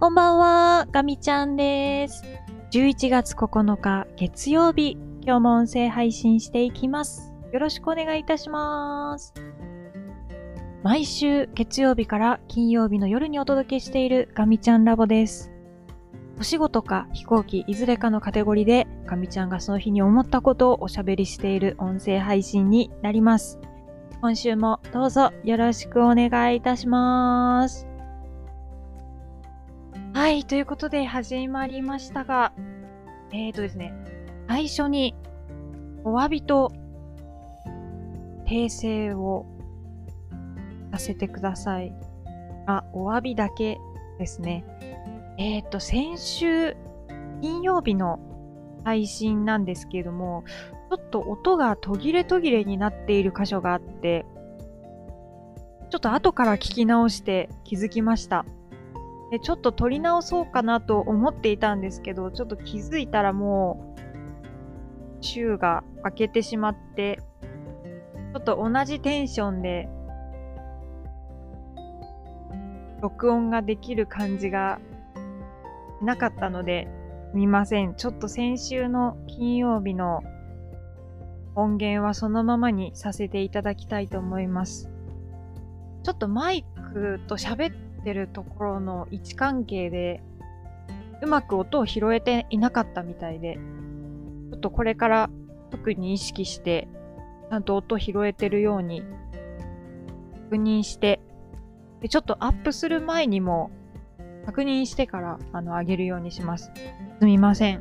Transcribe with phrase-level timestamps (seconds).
[0.00, 2.22] こんばんは、ガミちゃんです。
[2.70, 7.32] 11月9日月曜日、今日も音声配信していきます。
[7.52, 9.34] よろしくお願いいたします。
[10.84, 15.50] 毎週月曜日から金曜日の夜にお届けしているガミちゃんラボです。
[16.38, 23.58] お仕事か飛行機いずれかのカテゴリーでガミちゃんがその日に思ったことをおしゃべりしている音声配信になります。
[24.20, 27.87] 今週もどうぞよろしくお願いいたします。
[30.18, 32.52] はい、ということで始まりましたが、
[33.30, 33.94] えーとですね、
[34.48, 35.14] 最初に
[36.02, 36.72] お詫びと
[38.44, 39.46] 訂正を
[40.90, 41.94] させてください。
[42.66, 43.78] あ、お詫びだけ
[44.18, 44.64] ですね。
[45.38, 46.76] えーと、先週
[47.40, 48.18] 金曜日の
[48.82, 50.42] 配信なんですけれども、
[50.90, 54.26] ちょっと音が途切れ途切れになっている箇所があって、
[55.90, 58.44] ちょっと後から聞き直して気づきました。
[59.30, 64.00] で、ちょっと撮り直そうかなと思っていたんですけど、ちょっと気づいたらもう、
[65.20, 67.20] 週が明けてしまって、
[68.32, 69.88] ちょっと同じテンションで、
[73.02, 74.80] 録音ができる感じが
[76.02, 76.88] なかったので、
[77.32, 77.94] すみません。
[77.94, 80.22] ちょっと先週の金曜日の
[81.54, 84.88] 音源はそのままにさせていただきたいと思います。
[86.02, 90.22] ちょっとマイクと喋ってるところの位置関係で、
[91.22, 93.58] うまく音を拾えていなかったみたいで、
[94.50, 95.30] ちょっとこれから
[95.70, 96.88] 特に意識して、
[97.50, 99.02] ちゃんと音を拾えてるように
[100.50, 101.20] 確認して、
[102.00, 103.70] でちょっとアップする前にも
[104.46, 106.70] 確認してからあの上げるようにします。
[107.18, 107.80] すみません。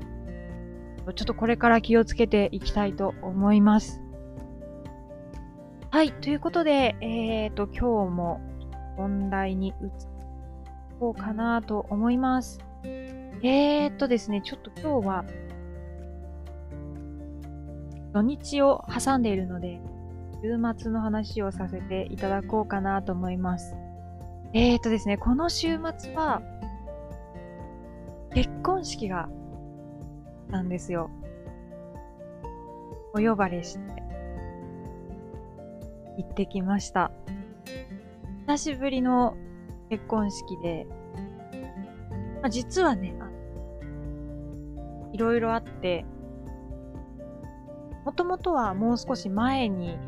[1.15, 4.01] ちょっとこれから気をつけていきたいと思います。
[5.89, 8.41] はい、ということで、えーと、今日も
[8.97, 9.73] 本題に移
[10.99, 12.59] こうかなと思います。
[12.83, 15.25] えーとですね、ちょっと今日は
[18.13, 19.79] 土日を挟んでいるので、
[20.41, 23.75] 週末の話をさせていただこうかなと思います。
[24.53, 26.41] えーとですね、この週末は
[28.33, 29.29] 結婚式が
[30.49, 31.09] なんですよ。
[33.13, 34.03] お呼ばれして
[36.17, 37.11] 行ってきました。
[38.47, 39.35] 久しぶりの
[39.89, 40.87] 結婚式で、
[42.41, 43.13] まあ、実はね、
[45.11, 46.05] いろいろあって、
[48.05, 49.99] もともとはもう少し前に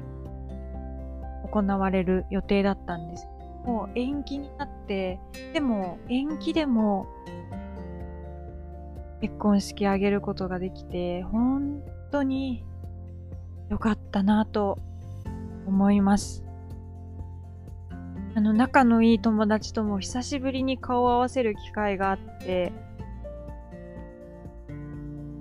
[1.51, 3.29] 行われる予定だったんですけ
[3.65, 5.19] どもう延期になって、
[5.51, 7.07] でも延期でも
[9.19, 12.65] 結婚式挙げることができて、本当に
[13.69, 14.79] 良かったなと
[15.67, 16.48] 思います。
[18.39, 22.71] あの、仲のいい友達とも久しぶりに顔を合わせる機会があって、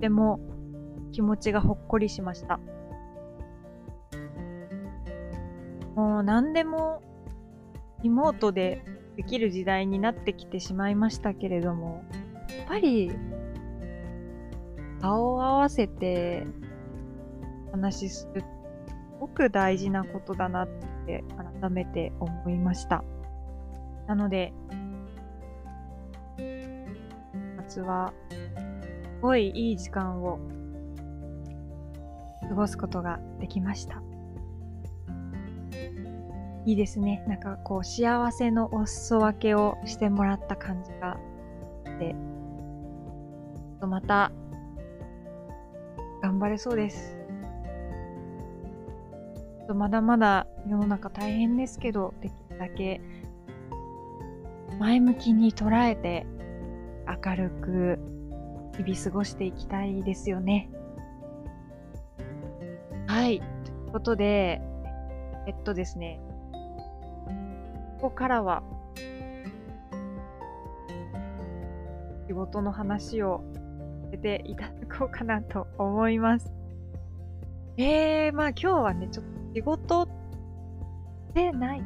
[0.00, 0.40] でも
[1.12, 2.58] 気持ちがほっこりしました。
[5.94, 7.00] もう何でも
[8.02, 8.82] リモートで
[9.14, 12.02] できる時代になってきてしまいましたけれども、
[12.50, 13.12] やっぱり
[15.00, 16.48] 顔を合わせて
[17.70, 18.46] 話しする、す
[19.20, 20.97] ごく大事なことだなって
[21.60, 23.02] 改めて思いました。
[24.06, 24.52] なので、
[27.56, 28.36] 夏は、す
[29.20, 30.38] ごいいい時間を
[32.48, 34.00] 過ごすことができました。
[36.64, 37.24] いいですね。
[37.26, 42.14] なんかこう、幸せのお裾分けをしてもらった感じがあって、
[43.86, 44.32] また、
[46.22, 47.17] 頑張れそうです。
[49.74, 53.00] まだまだ世の中大変ですけど、できるだけ
[54.78, 56.26] 前向きに捉えて
[57.24, 57.98] 明るく
[58.76, 60.70] 日々過ごしていきたいですよね。
[63.06, 63.40] はい。
[63.40, 63.44] とい
[63.88, 64.60] うことで、
[65.46, 66.20] えっとですね、
[68.00, 68.62] ここからは
[72.28, 73.42] 仕事の話を
[74.04, 76.52] させていただこうかなと思います。
[77.78, 80.08] えー、まあ今日はね、ちょっと仕事
[81.34, 81.82] でない。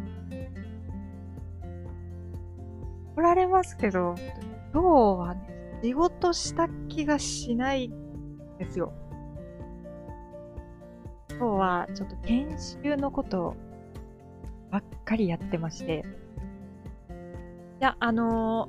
[3.14, 4.14] 来られますけど、
[4.72, 8.92] 今日はね、仕事した気がしないんですよ。
[11.30, 12.48] 今日はちょっと研
[12.82, 13.56] 修のこと
[14.70, 16.04] ばっかりやってまして。
[17.80, 18.68] いや、あの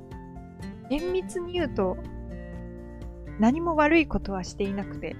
[0.90, 1.96] ー、厳密に言うと、
[3.38, 5.16] 何も悪いことはしていなくて、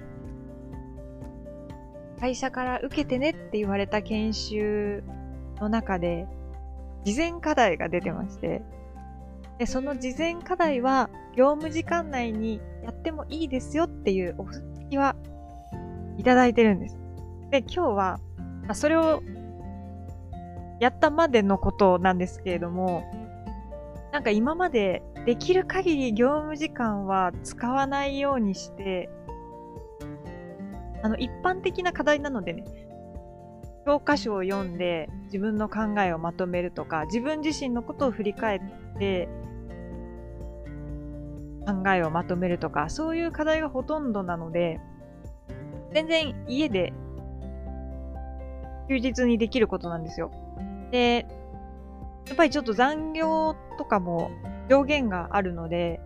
[2.19, 5.03] 会社から受けてねって言われた研修
[5.59, 6.27] の中で、
[7.03, 8.61] 事前課題が出てまして、
[9.59, 15.15] で、その事前課題は業務時間内にやってもいいですよっていうお付きは
[16.17, 16.97] いただいてるんです。
[17.51, 18.19] で、今日は、
[18.63, 19.21] まあ、それを
[20.79, 23.03] やったまでのことなんですけれども、
[24.11, 29.09] なんか今までできる限り業務時間は使わないようにして、
[31.05, 32.63] あの、一般的な課題なのでね、
[33.85, 39.29] 教科書を読んで自分の考えをまとめるとか、自分自身のことを振り返って
[41.67, 44.79] 考えをまとめるとか、そういう課題がほとんどなので、
[45.93, 46.91] 全然家で
[48.89, 50.31] 休日にできることなんですよ。
[50.89, 51.27] で、
[52.27, 54.31] やっぱりちょっと残業とかも
[54.69, 56.01] 上限があるので、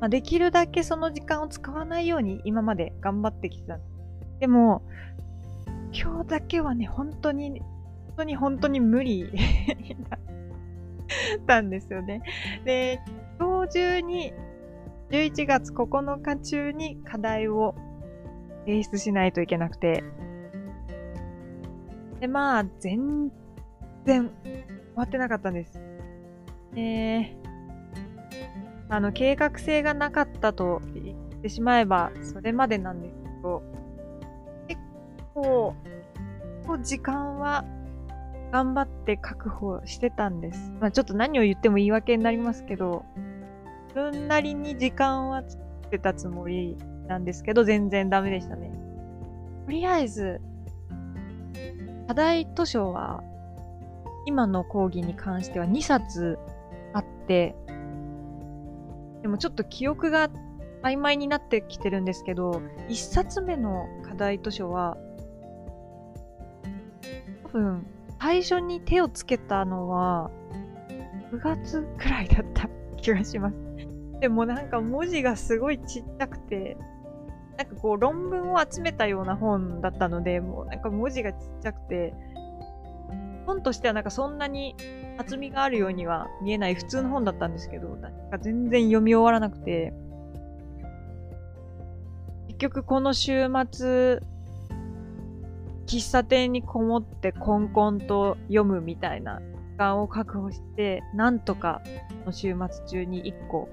[0.00, 3.78] まあ、できるだけその時間を使わないように今まで頑張ってきてた。
[3.78, 3.93] で
[4.44, 4.82] でも、
[5.90, 9.32] 今日だけはね、本当に、本当に本当に無理
[11.48, 12.20] たんですよね。
[12.66, 13.00] で、
[13.38, 14.34] 今日中に、
[15.08, 17.74] 11月9日中に課題を
[18.66, 20.04] 提出しないといけなくて、
[22.20, 23.32] で、まあ、全
[24.04, 24.64] 然終
[24.94, 25.80] わってなかったんです。
[26.76, 27.34] えー、
[28.90, 33.23] あの、計画性がなかったと言ってしまえば、それまでなんです、
[35.44, 35.74] 構、
[36.82, 37.64] 時間は
[38.52, 40.72] 頑張って確保してたんです。
[40.80, 43.04] まあちょっと何を言っても言い訳になりますけど、
[43.88, 46.76] 自分なりに時間は作ってたつもり
[47.06, 48.72] なんですけど、全然ダメでしたね。
[49.66, 50.40] とりあえず、
[52.08, 53.22] 課題図書は、
[54.26, 56.38] 今の講義に関しては2冊
[56.92, 57.54] あって、
[59.22, 60.28] でもちょっと記憶が
[60.82, 64.96] 曖昧になってきてるんですけど、1冊目の課題図書は、
[67.54, 67.86] 分、
[68.20, 70.30] 最初に手をつけたのは、
[71.32, 73.56] 9月くらいだった気がします。
[74.20, 76.76] でもなんか文字がすごいちっちゃくて、
[77.56, 82.14] なんかこう論文を集めたような本だったので、もうなんか文字がちっちゃくて、
[83.46, 84.74] 本としてはなんかそんなに
[85.18, 89.92] 厚みがあるようには見えない普通の本だったんですけど、なんか全然読み終わらなくて、
[92.48, 94.20] 結局この週末、
[95.86, 101.82] 喫茶店にこもってコンコンと読むみたいな時間を確保して、なんとか
[102.24, 103.68] の週末中に1個、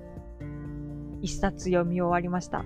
[1.22, 2.66] 1冊読み終わりました。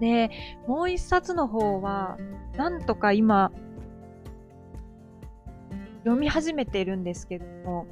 [0.00, 0.30] で、
[0.66, 2.18] もう一冊の方は、
[2.56, 3.52] なんとか今、
[6.04, 7.86] 読み始めているんですけども、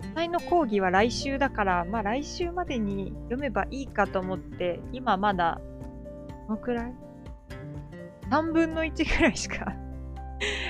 [0.00, 5.60] 実際の講義は来週だから、まあ来週までに読めばいいかと思って、今まだ、
[6.46, 6.94] どのくらい
[8.30, 9.74] ?3 分の1くらいしか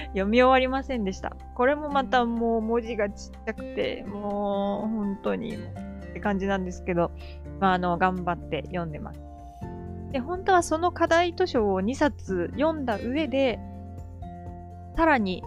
[0.08, 1.37] 読み終わりませんでした。
[1.55, 5.58] これもまたもう文字がちっちゃくて、もう本当にっ
[6.12, 7.10] て感じなんですけど、
[7.60, 9.20] まああの、頑張って読んでます。
[10.12, 13.58] で、本当はその課題図書を2冊読んだ上で、
[14.96, 15.43] さらに、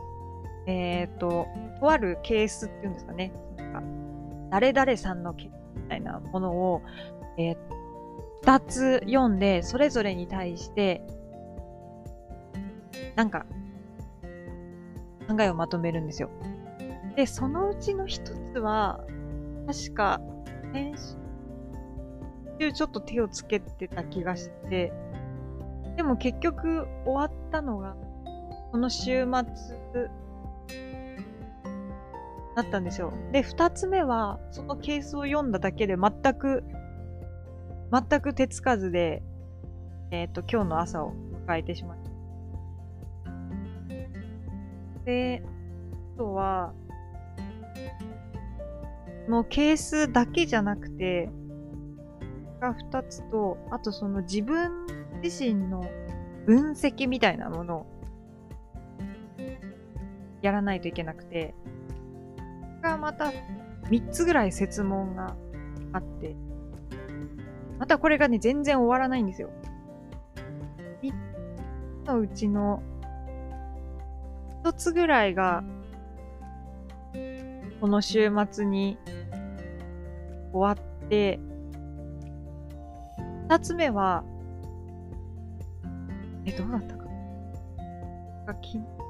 [0.67, 1.47] えっ、ー、と、
[1.79, 3.33] とあるケースっていうんですかね。
[3.57, 3.83] なんか
[4.51, 6.81] 誰々さんのケースみたいなものを、
[7.37, 7.57] えー、
[8.43, 11.01] 2つ読んで、それぞれに対して、
[13.15, 13.45] なんか、
[15.27, 16.29] 考えをまとめるんですよ。
[17.15, 19.01] で、そのうちの一つは、
[19.67, 20.21] 確か、
[20.73, 20.95] 先
[22.59, 24.91] 週ちょっと手をつけてた気がして、
[25.95, 27.95] でも結局終わったのが、
[28.71, 30.09] この週末
[32.55, 33.13] だったんですよ。
[33.31, 36.63] で、二つ目は、そのケースを読んだだけで全く、
[37.91, 39.23] 全く手つかずで、
[40.11, 41.13] えっ、ー、と、今日の朝を
[41.47, 42.00] 迎えてしまい
[45.05, 45.43] で、
[46.15, 46.73] あとは、
[49.27, 51.29] のケースだけじゃなくて、
[52.59, 54.85] が2つと、あとその自分
[55.23, 55.83] 自身の
[56.45, 57.85] 分析みたいなものを
[60.41, 61.53] やらないといけなくて、
[62.81, 63.31] がまた
[63.89, 65.35] 3つぐらい設問が
[65.93, 66.35] あって、
[67.79, 69.49] またこれがね、全然終わらないんですよ。
[71.01, 71.13] 3
[72.03, 72.83] つのうちの
[74.63, 75.63] 1つぐらいが、
[77.79, 78.97] この週末に
[80.53, 81.39] 終わって、
[83.49, 84.23] 二つ目は、
[86.45, 87.01] え、どうだったか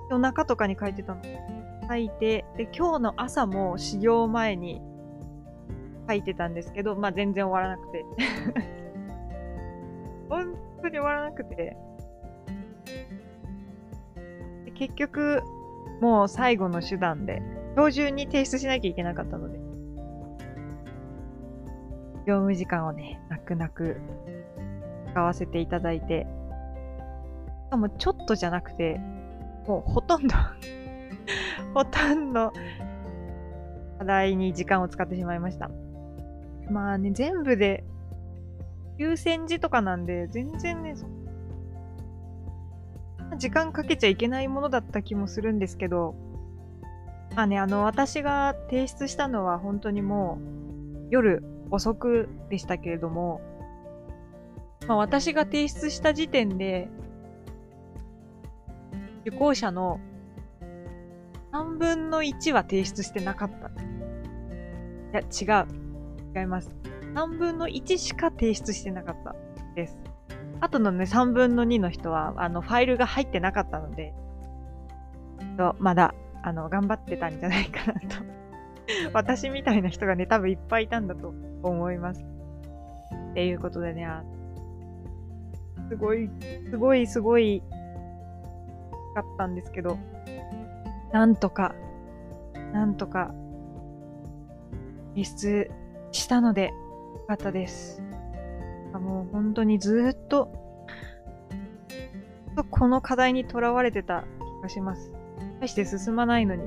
[0.09, 1.21] 夜中とかに書いてたの。
[1.87, 4.81] 書いて、で、今日の朝も始業前に
[6.07, 8.05] 書いてたんですけど、まあ全然終わらなくて。
[10.29, 11.75] 本当に終わらなくて。
[14.81, 15.43] 結局、
[16.01, 17.43] もう最後の手段で、
[17.75, 19.59] 今日中に提出しなきゃいけなかったので、
[22.25, 24.01] 業務時間をね、泣く泣く
[25.11, 26.25] 使わせていただいて、
[27.67, 28.99] しかもちょっとじゃなくて、
[29.67, 30.35] もうほとんど
[31.75, 32.51] ほとんど
[33.99, 35.69] 課題に時間を使ってしまいました。
[36.71, 37.83] まあね、全部で
[38.97, 40.95] 9000字とかなんで、全然ね、
[43.37, 46.15] 時間かけちゃいけないものだった気もするんですけど、
[47.35, 53.41] まあね、あの、私が提出したのは本当にもう夜遅くでしたけれども、
[54.87, 56.89] まあ私が提出した時点で、
[59.25, 59.99] 受講者の
[61.53, 63.69] 3分の1は提出してなかった。
[65.19, 65.67] いや、違う。
[66.35, 66.71] 違います。
[67.13, 69.35] 3分の1しか提出してなかった
[69.75, 69.97] です。
[70.61, 74.13] あとのね、3分の2の人は、あの、ファイルが入ってなかったので、
[75.79, 76.13] まだ、
[76.43, 78.07] あの、頑張ってたんじゃないかなと
[79.13, 82.23] 私みたいな人がね、多分いっぱいいたんだと思います。
[83.31, 84.07] っていうことでね、
[85.89, 86.29] すごい、
[86.69, 87.63] すごい、すごい、
[89.13, 89.97] かったんですけど、
[91.11, 91.75] なんとか、
[92.73, 93.33] なんとか、
[95.15, 95.71] 輸出
[96.11, 96.73] したので、よ
[97.27, 98.01] かったです。
[98.99, 100.51] もう本当にずっと、
[102.69, 104.25] この課題にとらわれてた
[104.59, 105.13] 気がします。
[105.59, 106.63] 大して進まないのに。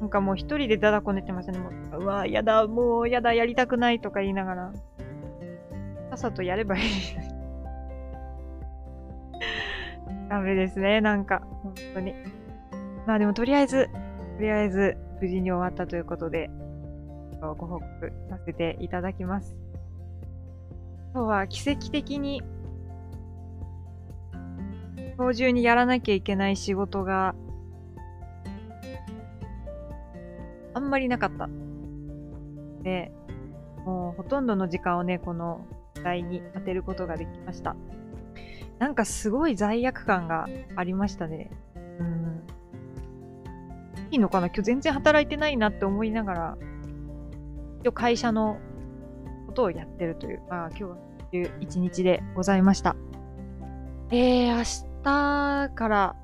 [0.00, 1.58] なんかもう一人でダダこねてましたね。
[1.58, 4.72] もううわ、やだ、もうやだ、やりたくないとか言いながら。
[6.10, 6.82] さっさとやればいい。
[10.28, 12.14] ダメですね、なんか、本当に。
[13.06, 13.88] まあでもとりあえず、
[14.36, 16.50] とりあえず無事に終わったということで、
[17.40, 19.61] ご報告させていただきます。
[21.14, 22.42] 今日は奇跡的に
[25.18, 27.34] 今日中にやらなきゃいけない仕事が
[30.72, 31.50] あんまりなかった。
[32.82, 33.12] で、
[33.84, 35.66] もうほとんどの時間をね、この
[35.96, 37.76] 課題に当てることができました。
[38.78, 41.50] なんかすごい罪悪感がありましたね。
[41.76, 42.42] うん。
[44.10, 44.46] いいのかな？
[44.46, 46.56] 今日全然働いてないなって思いながら、
[47.82, 48.56] 今日会社の
[49.52, 50.96] ことをやってるという、まあ今日は
[51.32, 52.96] いう一日でございました。
[54.10, 54.62] えー、明
[55.02, 56.16] 日から、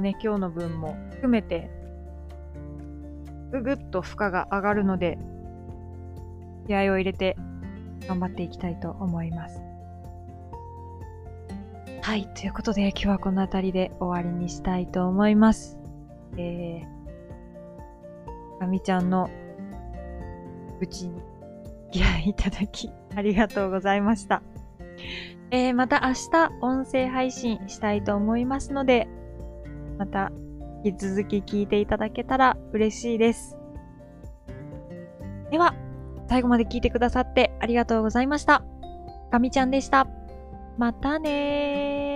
[0.00, 1.68] ね、今日の分も含めて、
[3.50, 5.18] ぐぐっと負荷が上がるので、
[6.68, 7.36] 気合を入れて
[8.06, 9.60] 頑張っていきたいと思います。
[12.02, 15.76] はい、ということで今日はこの辺りで終わりにしたいと思います。
[16.36, 19.28] えー、かみちゃんの
[20.80, 21.20] うちに
[21.90, 24.42] 付き合いいただきありがとうございました。
[25.50, 29.08] えー、また明日音声配信したいと思いますので、
[29.98, 30.30] また
[30.84, 33.56] 引き続き聞いていただけたら嬉しいです。
[35.50, 35.74] では、
[36.28, 38.62] 最後まで聞いてくださってありがとうございました。
[39.30, 40.06] かみちゃんでした。
[40.76, 42.07] またねー。